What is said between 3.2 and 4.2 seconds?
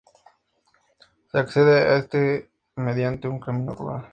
un camino rural.